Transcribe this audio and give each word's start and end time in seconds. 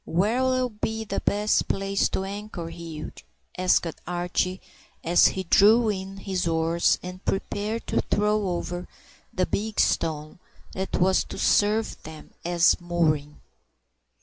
"Where'll 0.03 0.69
be 0.69 1.03
the 1.03 1.19
best 1.19 1.67
place 1.67 2.09
to 2.09 2.23
anchor, 2.23 2.69
Hugh?" 2.71 3.11
asked 3.55 3.85
Archie, 4.07 4.59
as 5.03 5.27
he 5.27 5.43
drew 5.43 5.89
in 5.89 6.17
his 6.17 6.47
oars, 6.47 6.97
and 7.03 7.23
prepared 7.23 7.85
to 7.85 8.01
throw 8.01 8.47
over 8.47 8.87
the 9.31 9.45
big 9.45 9.79
stone 9.79 10.39
that 10.71 10.99
was 10.99 11.23
to 11.25 11.37
serve 11.37 12.01
them 12.01 12.31
as 12.43 12.77
a 12.79 12.83
mooring. 12.83 13.41